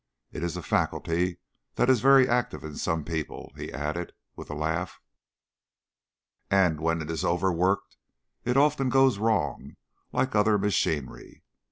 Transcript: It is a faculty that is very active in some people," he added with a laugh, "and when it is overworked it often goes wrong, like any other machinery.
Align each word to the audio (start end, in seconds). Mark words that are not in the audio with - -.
It 0.31 0.41
is 0.41 0.57
a 0.57 0.63
faculty 0.63 1.37
that 1.75 1.87
is 1.87 2.01
very 2.01 2.27
active 2.27 2.63
in 2.63 2.75
some 2.75 3.03
people," 3.05 3.51
he 3.55 3.71
added 3.71 4.13
with 4.35 4.49
a 4.49 4.55
laugh, 4.55 4.99
"and 6.49 6.81
when 6.81 7.03
it 7.03 7.11
is 7.11 7.23
overworked 7.23 7.97
it 8.43 8.57
often 8.57 8.89
goes 8.89 9.19
wrong, 9.19 9.75
like 10.11 10.33
any 10.33 10.39
other 10.39 10.57
machinery. 10.57 11.43